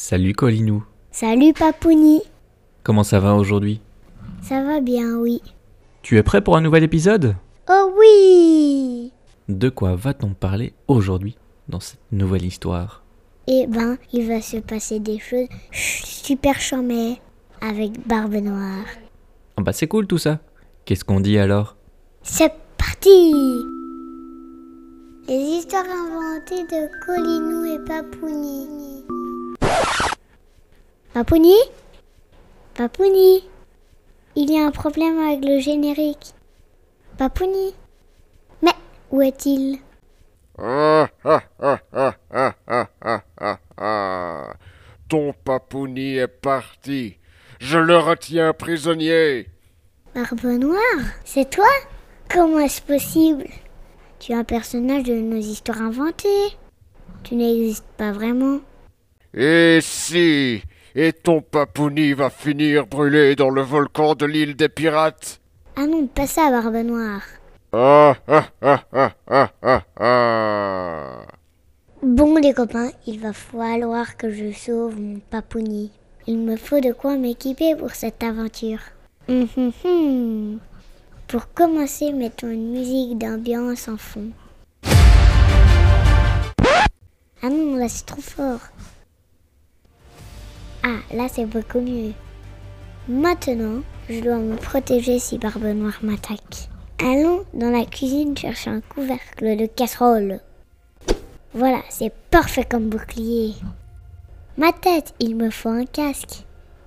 Salut 0.00 0.32
Colinou. 0.32 0.84
Salut 1.10 1.52
Papouni. 1.52 2.22
Comment 2.84 3.02
ça 3.02 3.18
va 3.18 3.34
aujourd'hui? 3.34 3.80
Ça 4.42 4.62
va 4.62 4.80
bien, 4.80 5.16
oui. 5.16 5.42
Tu 6.02 6.16
es 6.16 6.22
prêt 6.22 6.40
pour 6.40 6.56
un 6.56 6.60
nouvel 6.60 6.84
épisode? 6.84 7.34
Oh 7.68 7.92
oui 7.98 9.12
De 9.48 9.68
quoi 9.68 9.96
va-t-on 9.96 10.34
parler 10.34 10.72
aujourd'hui 10.86 11.36
dans 11.68 11.80
cette 11.80 11.98
nouvelle 12.12 12.44
histoire? 12.44 13.02
Eh 13.48 13.66
ben, 13.66 13.98
il 14.12 14.28
va 14.28 14.40
se 14.40 14.58
passer 14.58 15.00
des 15.00 15.18
choses 15.18 15.48
super 15.72 16.60
charmées 16.60 17.20
avec 17.60 18.06
Barbe 18.06 18.34
Noire. 18.34 18.86
Ah 19.56 19.62
bah 19.62 19.72
c'est 19.72 19.88
cool 19.88 20.06
tout 20.06 20.16
ça. 20.16 20.38
Qu'est-ce 20.84 21.04
qu'on 21.04 21.18
dit 21.20 21.38
alors? 21.38 21.76
C'est 22.22 22.52
parti 22.78 23.32
Les 25.26 25.58
histoires 25.58 25.82
inventées 25.84 26.62
de 26.62 27.04
Colinou 27.04 27.64
et 27.64 27.84
Papouni. 27.84 29.04
Papouni 31.12 31.56
Papouni 32.74 33.44
Il 34.36 34.52
y 34.52 34.58
a 34.58 34.66
un 34.66 34.70
problème 34.70 35.18
avec 35.18 35.44
le 35.44 35.58
générique. 35.58 36.34
Papouni 37.16 37.74
Mais 38.62 38.74
où 39.10 39.20
est-il? 39.22 39.78
Ah, 40.56 41.08
ah, 41.24 41.42
ah, 41.60 41.80
ah 41.92 42.14
ah 42.66 42.86
ah 43.00 43.58
ah 43.76 44.52
Ton 45.08 45.32
Papouni 45.44 46.16
est 46.16 46.28
parti. 46.28 47.16
Je 47.58 47.78
le 47.78 47.98
retiens 47.98 48.52
prisonnier. 48.52 49.48
Barbe 50.14 50.44
Noire, 50.44 50.78
c'est 51.24 51.50
toi? 51.50 51.68
Comment 52.28 52.60
est-ce 52.60 52.82
possible? 52.82 53.46
Tu 54.20 54.32
es 54.32 54.34
un 54.34 54.44
personnage 54.44 55.04
de 55.04 55.14
nos 55.14 55.38
histoires 55.38 55.82
inventées. 55.82 56.56
Tu 57.24 57.34
n'existes 57.34 57.86
pas 57.96 58.12
vraiment. 58.12 58.60
Et 59.40 59.78
si 59.80 60.64
Et 60.96 61.12
ton 61.12 61.40
papouni 61.42 62.12
va 62.12 62.28
finir 62.28 62.88
brûlé 62.88 63.36
dans 63.36 63.50
le 63.50 63.62
volcan 63.62 64.16
de 64.16 64.26
l'île 64.26 64.56
des 64.56 64.68
pirates? 64.68 65.40
Ah 65.76 65.86
non, 65.86 66.08
pas 66.08 66.26
ça, 66.26 66.50
Barbe 66.50 66.84
Noire. 66.84 67.22
Ah, 67.72 68.16
ah, 68.26 68.48
ah, 68.60 68.82
ah, 68.92 69.12
ah, 69.30 69.50
ah, 69.62 69.82
ah. 70.00 71.26
Bon, 72.02 72.34
les 72.34 72.52
copains, 72.52 72.90
il 73.06 73.20
va 73.20 73.32
falloir 73.32 74.16
que 74.16 74.28
je 74.28 74.50
sauve 74.50 74.98
mon 74.98 75.20
papouni. 75.20 75.92
Il 76.26 76.38
me 76.38 76.56
faut 76.56 76.80
de 76.80 76.90
quoi 76.90 77.16
m'équiper 77.16 77.76
pour 77.76 77.92
cette 77.92 78.24
aventure. 78.24 78.80
Hum, 79.28 79.46
hum, 79.56 79.72
hum. 79.84 80.58
Pour 81.28 81.52
commencer, 81.52 82.12
mettons 82.12 82.50
une 82.50 82.72
musique 82.72 83.16
d'ambiance 83.16 83.86
en 83.86 83.98
fond. 83.98 84.30
Ah 87.40 87.50
non, 87.50 87.76
là 87.76 87.88
c'est 87.88 88.06
trop 88.06 88.20
fort. 88.20 88.58
Ah, 90.82 90.98
là 91.14 91.26
c'est 91.28 91.46
beaucoup 91.46 91.80
mieux. 91.80 92.12
Maintenant, 93.08 93.82
je 94.08 94.20
dois 94.20 94.36
me 94.36 94.56
protéger 94.56 95.18
si 95.18 95.38
Barbe 95.38 95.64
Noire 95.64 95.98
m'attaque. 96.02 96.68
Allons 97.00 97.44
dans 97.54 97.70
la 97.70 97.84
cuisine 97.84 98.36
chercher 98.36 98.70
un 98.70 98.80
couvercle 98.80 99.56
de 99.56 99.66
casserole. 99.66 100.40
Voilà, 101.54 101.80
c'est 101.88 102.12
parfait 102.30 102.64
comme 102.64 102.88
bouclier. 102.88 103.54
Ma 104.56 104.72
tête, 104.72 105.14
il 105.20 105.36
me 105.36 105.50
faut 105.50 105.68
un 105.68 105.86
casque. 105.86 106.44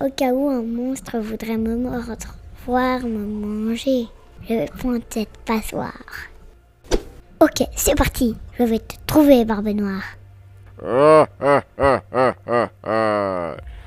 Au 0.00 0.10
cas 0.10 0.32
où 0.32 0.48
un 0.48 0.62
monstre 0.62 1.18
voudrait 1.18 1.56
me 1.56 1.76
mordre, 1.76 2.36
voire 2.66 3.00
me 3.00 3.24
manger. 3.24 4.06
Je 4.48 4.66
prends 4.78 4.98
cette 5.10 5.36
passoire. 5.44 6.28
Ok, 7.40 7.66
c'est 7.74 7.96
parti. 7.96 8.36
Je 8.58 8.64
vais 8.64 8.78
te 8.78 8.94
trouver, 9.06 9.44
Barbe 9.44 9.68
Noire. 9.68 10.04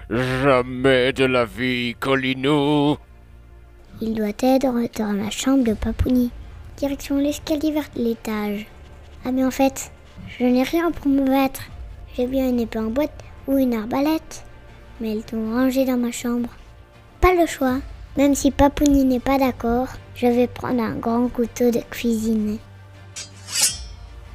Jamais 0.10 1.12
de 1.12 1.26
la 1.26 1.44
vie, 1.44 1.94
Colinou. 2.00 2.96
Il 4.00 4.14
doit 4.14 4.30
être 4.30 4.62
dans 5.00 5.12
la 5.12 5.30
chambre 5.30 5.66
de 5.66 5.74
Papouni. 5.74 6.32
Direction 6.78 7.18
l'escalier 7.18 7.74
vers 7.74 7.90
l'étage. 7.94 8.68
Ah 9.26 9.34
mais 9.34 9.44
en 9.44 9.52
fait, 9.52 9.92
je 10.40 10.46
n'ai 10.46 10.64
rien 10.64 10.92
pour 10.92 11.12
me 11.12 11.26
battre. 11.26 11.64
J'ai 12.16 12.26
bien 12.26 12.48
une 12.48 12.62
épée 12.62 12.80
en 12.80 12.84
boîte 12.90 13.24
ou 13.48 13.58
une 13.58 13.74
arbalète. 13.74 14.46
Mais 15.02 15.12
elles 15.12 15.24
sont 15.30 15.52
rangées 15.52 15.86
dans 15.86 15.98
ma 15.98 16.14
chambre. 16.14 16.50
Pas 17.20 17.34
le 17.34 17.46
choix. 17.46 17.80
Même 18.16 18.34
si 18.34 18.52
Papouni 18.52 19.04
n'est 19.04 19.20
pas 19.20 19.38
d'accord, 19.38 19.90
je 20.16 20.28
vais 20.28 20.48
prendre 20.48 20.82
un 20.82 20.96
grand 20.96 21.28
couteau 21.28 21.70
de 21.70 21.82
cuisine. 21.90 22.60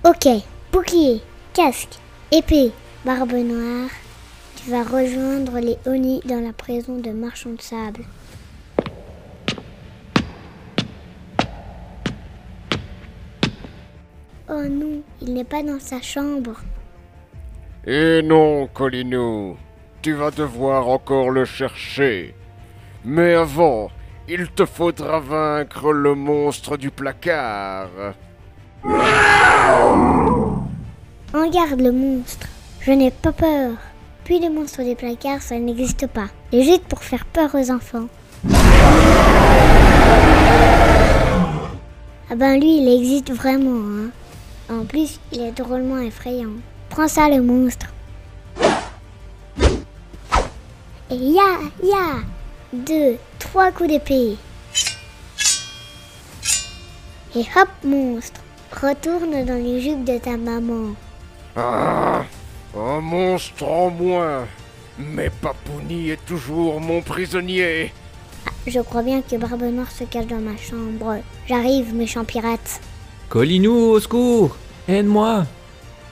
Ok, 0.05 0.29
bouclier, 0.71 1.23
casque, 1.55 1.99
épée, 2.31 2.73
barbe 3.07 3.33
noire. 3.33 3.89
Vas 4.69 4.85
rejoindre 4.85 5.59
les 5.59 5.77
Oni 5.87 6.21
dans 6.25 6.41
la 6.41 6.53
prison 6.53 6.99
de 6.99 7.11
marchand 7.11 7.51
de 7.51 7.61
sable. 7.61 8.05
Oh 14.49 14.63
non, 14.71 15.03
il 15.21 15.35
n'est 15.35 15.43
pas 15.43 15.65
dans 15.65 15.81
sa 15.81 16.01
chambre. 16.01 16.61
Et 17.85 18.23
non, 18.23 18.69
Colinou. 18.69 19.57
Tu 20.01 20.13
vas 20.13 20.31
devoir 20.31 20.89
encore 20.89 21.31
le 21.31 21.45
chercher. 21.45 22.37
Mais 23.05 23.35
avant, 23.35 23.91
il 24.29 24.47
te 24.49 24.65
faudra 24.65 25.19
vaincre 25.19 25.93
le 25.93 26.15
monstre 26.15 26.77
du 26.77 26.93
placard. 26.93 28.15
En 31.35 31.51
garde 31.51 31.81
le 31.81 31.91
monstre. 31.91 32.47
Je 32.81 32.93
n'ai 32.93 33.11
pas 33.11 33.33
peur. 33.33 33.73
Puis 34.33 34.41
les 34.41 34.49
monstres 34.49 34.83
des 34.83 34.95
placards, 34.95 35.43
ça 35.43 35.59
n'existe 35.59 36.07
pas. 36.07 36.29
C'est 36.51 36.63
juste 36.63 36.85
pour 36.85 37.05
faire 37.05 37.27
peur 37.27 37.55
aux 37.55 37.71
enfants. 37.71 38.07
Ah 42.31 42.35
ben 42.35 42.59
lui, 42.59 42.79
il 42.79 42.89
existe 42.89 43.31
vraiment. 43.31 43.83
Hein. 43.85 44.09
En 44.75 44.87
plus, 44.87 45.21
il 45.33 45.43
est 45.43 45.53
drôlement 45.53 45.99
effrayant. 45.99 46.55
Prends 46.89 47.09
ça 47.09 47.29
le 47.29 47.43
monstre. 47.43 47.89
Et 51.11 51.17
ya, 51.17 51.59
ya 51.83 52.23
Deux, 52.73 53.19
trois 53.39 53.71
coups 53.71 53.91
d'épée. 53.91 54.39
Et 57.37 57.45
hop, 57.55 57.69
monstre 57.85 58.41
Retourne 58.73 59.45
dans 59.45 59.63
les 59.63 59.83
jupes 59.83 60.05
de 60.05 60.17
ta 60.17 60.39
maman. 60.39 60.95
Ah, 61.55 62.23
un 62.77 63.01
monstre 63.01 63.65
en 63.65 63.91
moins. 63.91 64.47
Mais 64.99 65.31
Papouni 65.31 66.11
est 66.11 66.25
toujours 66.27 66.81
mon 66.81 67.01
prisonnier. 67.01 67.93
Je 68.67 68.81
crois 68.81 69.03
bien 69.03 69.23
que 69.23 69.37
Barbe 69.37 69.63
Noire 69.63 69.91
se 69.91 70.05
cache 70.05 70.27
dans 70.27 70.41
ma 70.41 70.57
chambre. 70.57 71.19
J'arrive, 71.49 71.95
méchant 71.95 72.25
pirate. 72.25 72.81
Colinou, 73.29 73.93
au 73.93 74.01
secours 74.01 74.57
Aide-moi 74.89 75.47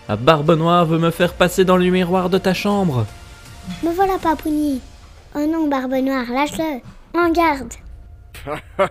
La 0.09 0.16
barbe 0.16 0.56
noire 0.56 0.87
veut 0.87 0.99
me 0.99 1.10
faire 1.10 1.34
passer 1.34 1.65
dans 1.65 1.76
le 1.76 1.84
miroir 1.91 2.31
de 2.31 2.38
ta 2.38 2.54
chambre. 2.54 3.06
Me 3.82 3.91
voilà, 3.91 4.19
Papouni. 4.19 4.81
Oh 5.34 5.47
non, 5.47 5.69
Barbe 5.69 5.94
Noire, 5.94 6.31
lâche-le. 6.31 6.81
En 7.19 7.31
garde. 7.31 7.75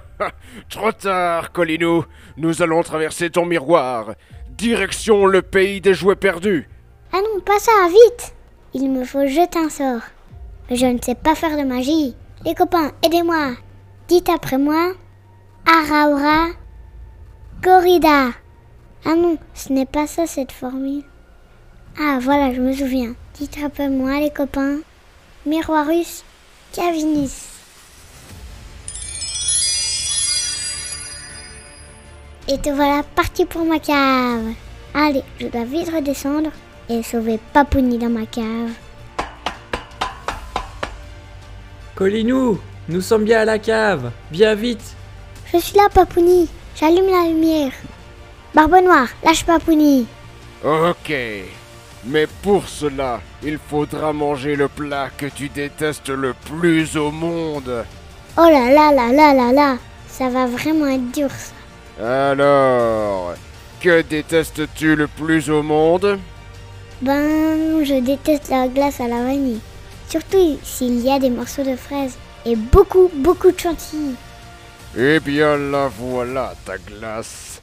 Trop 0.70 0.92
tard, 0.92 1.52
Colinou. 1.52 2.06
Nous 2.38 2.62
allons 2.62 2.84
traverser 2.84 3.30
ton 3.30 3.46
miroir. 3.46 4.14
Direction 4.50 5.26
le 5.26 5.42
pays 5.42 5.82
des 5.82 5.94
jouets 5.94 6.16
perdus. 6.16 6.70
Ah 7.12 7.18
non, 7.18 7.40
pas 7.42 7.58
ça, 7.58 7.72
vite 7.88 8.36
Il 8.76 8.92
me 8.92 9.04
faut 9.04 9.26
jeter 9.26 9.58
un 9.58 9.70
sort. 9.70 10.02
Je 10.70 10.86
ne 10.86 11.00
sais 11.02 11.16
pas 11.16 11.34
faire 11.34 11.58
de 11.58 11.64
magie. 11.64 12.16
Les 12.46 12.54
copains, 12.54 12.92
aidez-moi. 13.04 13.54
Dites 14.08 14.30
après 14.30 14.60
moi. 14.60 14.94
Araura. 15.66 16.50
Corrida. 17.64 18.28
Ah 19.06 19.16
non, 19.16 19.38
ce 19.56 19.74
n'est 19.74 19.88
pas 19.88 20.06
ça 20.06 20.28
cette 20.28 20.52
formule. 20.52 21.04
Ah 22.00 22.20
voilà, 22.22 22.54
je 22.54 22.62
me 22.62 22.74
souviens. 22.74 23.16
Dites 23.34 23.58
après 23.66 23.90
moi, 23.90 24.20
les 24.20 24.30
copains. 24.30 24.78
Miroir 25.48 25.88
russe. 25.88 26.24
Cavinis. 26.74 27.48
Et 32.48 32.58
te 32.60 32.70
voilà 32.70 33.02
parti 33.16 33.46
pour 33.46 33.66
ma 33.66 33.80
cave. 33.80 34.54
Allez, 34.94 35.24
je 35.40 35.48
dois 35.48 35.66
vite 35.66 35.90
redescendre 35.90 36.52
et 36.90 37.04
sauver 37.04 37.40
Papouni 37.54 37.98
dans 37.98 38.10
ma 38.10 38.26
cave. 38.26 38.72
Colinou, 41.96 42.60
nous 42.88 43.02
sommes 43.02 43.26
bien 43.26 43.42
à 43.42 43.46
la 43.46 43.60
cave. 43.60 44.12
Viens 44.32 44.56
vite. 44.56 44.96
Je 45.54 45.60
suis 45.60 45.78
là, 45.78 45.90
Papouni. 45.94 46.48
J'allume 46.76 47.12
la 47.12 47.28
lumière. 47.28 47.72
Barbe 48.54 48.78
Noire, 48.84 49.08
lâche 49.24 49.46
Papouni. 49.46 50.08
Ok. 50.64 51.14
Mais 52.06 52.28
pour 52.42 52.68
cela, 52.68 53.20
il 53.44 53.58
faudra 53.58 54.14
manger 54.14 54.56
le 54.56 54.70
plat 54.70 55.10
que 55.16 55.26
tu 55.26 55.50
détestes 55.50 56.10
le 56.10 56.34
plus 56.34 56.96
au 56.96 57.12
monde. 57.12 57.86
Oh 58.38 58.42
là 58.50 58.72
là 58.72 58.92
là 58.94 59.12
là 59.12 59.34
là 59.34 59.52
là. 59.52 59.78
Ça 60.08 60.30
va 60.30 60.46
vraiment 60.46 60.88
être 60.88 61.12
dur, 61.12 61.30
ça. 61.30 62.32
Alors, 62.32 63.34
que 63.82 64.02
détestes-tu 64.02 64.96
le 64.96 65.08
plus 65.08 65.50
au 65.50 65.62
monde? 65.62 66.18
Ben, 67.02 67.84
je 67.84 68.00
déteste 68.02 68.50
la 68.50 68.68
glace 68.68 69.00
à 69.00 69.08
la 69.08 69.24
vanille. 69.24 69.62
Surtout 70.10 70.58
s'il 70.64 71.00
y 71.00 71.10
a 71.10 71.20
des 71.20 71.30
morceaux 71.30 71.64
de 71.64 71.76
fraises 71.76 72.18
et 72.46 72.56
beaucoup, 72.56 73.10
beaucoup 73.14 73.52
de 73.52 73.60
chantilly. 73.60 74.16
Eh 74.98 75.20
bien 75.20 75.56
la 75.58 75.88
voilà 75.88 76.54
ta 76.66 76.78
glace. 76.78 77.62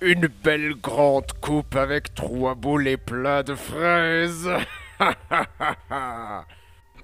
Une 0.00 0.28
belle 0.42 0.74
grande 0.82 1.32
coupe 1.40 1.76
avec 1.76 2.14
trois 2.14 2.54
boulets 2.54 2.96
pleins 2.96 3.42
de 3.42 3.54
fraises. 3.54 4.50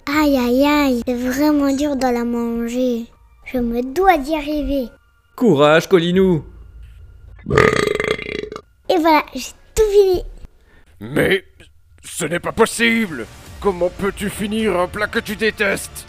Aïe 0.06 0.36
aïe 0.36 0.66
aïe, 0.66 1.02
c'est 1.06 1.14
vraiment 1.14 1.72
dur 1.74 1.94
de 1.94 2.02
la 2.02 2.24
manger. 2.24 3.06
Je 3.44 3.58
me 3.58 3.80
dois 3.82 4.18
d'y 4.18 4.34
arriver. 4.34 4.88
Courage, 5.36 5.88
Colinou 5.88 6.44
Et 8.88 8.98
voilà, 8.98 9.24
j'ai 9.34 9.52
tout 9.74 9.82
fini. 9.92 10.24
Mais 11.00 11.44
ce 12.20 12.26
n'est 12.26 12.38
pas 12.38 12.52
possible. 12.52 13.24
Comment 13.62 13.88
peux-tu 13.88 14.28
finir 14.28 14.78
un 14.78 14.86
plat 14.86 15.06
que 15.06 15.20
tu 15.20 15.36
détestes? 15.36 16.04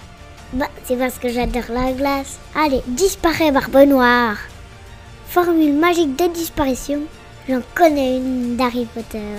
Bah, 0.51 0.67
c'est 0.83 0.97
parce 0.97 1.17
que 1.17 1.29
j'adore 1.29 1.63
la 1.69 1.93
glace. 1.93 2.37
Allez, 2.53 2.81
disparaît, 2.87 3.51
barbe 3.51 3.77
noire. 3.87 4.35
Formule 5.29 5.71
magique 5.73 6.17
de 6.17 6.27
disparition. 6.27 6.99
J'en 7.47 7.61
connais 7.73 8.17
une 8.17 8.57
d'Harry 8.57 8.85
Potter. 8.93 9.37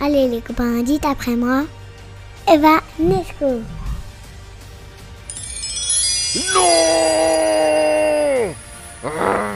Allez, 0.00 0.26
les 0.26 0.40
copains, 0.40 0.82
dites 0.82 1.04
après 1.04 1.36
moi. 1.36 1.62
Eva 2.52 2.80
Nesco. 2.98 3.60
Non 6.54 8.54
Ah, 9.04 9.52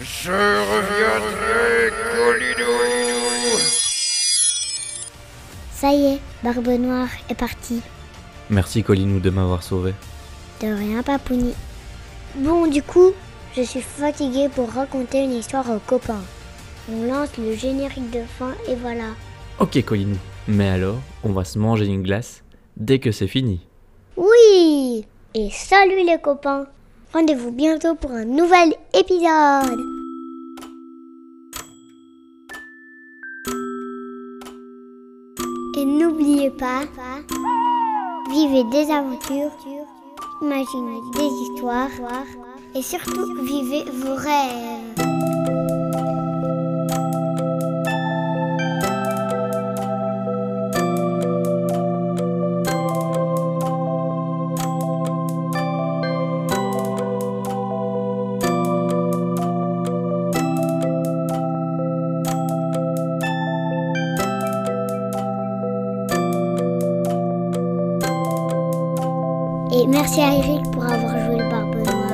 Je 0.00 0.32
reviendrai, 0.72 1.90
Colinou 2.14 2.75
Ça 5.76 5.92
y 5.92 6.06
est, 6.06 6.20
Barbe 6.42 6.68
Noire 6.68 7.10
est 7.28 7.34
partie. 7.34 7.82
Merci, 8.48 8.82
Colinou, 8.82 9.20
de 9.20 9.28
m'avoir 9.28 9.62
sauvé. 9.62 9.92
De 10.62 10.68
rien, 10.68 11.02
Papouni. 11.02 11.52
Bon, 12.36 12.66
du 12.66 12.82
coup, 12.82 13.12
je 13.54 13.60
suis 13.60 13.82
fatiguée 13.82 14.48
pour 14.48 14.70
raconter 14.72 15.22
une 15.22 15.34
histoire 15.34 15.68
aux 15.68 15.78
copains. 15.78 16.22
On 16.90 17.02
lance 17.02 17.36
le 17.36 17.54
générique 17.54 18.10
de 18.10 18.22
fin 18.38 18.54
et 18.66 18.74
voilà. 18.74 19.10
Ok, 19.60 19.84
Colinou. 19.84 20.16
Mais 20.48 20.70
alors, 20.70 20.98
on 21.22 21.32
va 21.32 21.44
se 21.44 21.58
manger 21.58 21.84
une 21.84 22.02
glace 22.02 22.42
dès 22.78 22.98
que 22.98 23.12
c'est 23.12 23.26
fini. 23.26 23.60
Oui 24.16 25.04
Et 25.34 25.50
salut 25.50 26.06
les 26.06 26.18
copains 26.22 26.64
Rendez-vous 27.12 27.52
bientôt 27.52 27.94
pour 27.96 28.12
un 28.12 28.24
nouvel 28.24 28.72
épisode 28.94 29.95
n'oubliez 35.86 36.50
pas, 36.50 36.82
vivez 38.30 38.64
des 38.64 38.90
aventures, 38.90 39.52
imaginez 40.42 41.00
des 41.14 41.54
histoires 41.54 41.90
et 42.74 42.82
surtout 42.82 43.34
vivez 43.44 43.84
vos 43.90 44.16
rêves. 44.16 45.15
merci 69.86 70.20
à 70.20 70.34
Eric 70.34 70.70
pour 70.70 70.84
avoir 70.84 71.18
joué 71.18 71.36
le 71.38 71.48
barbelot. 71.50 72.05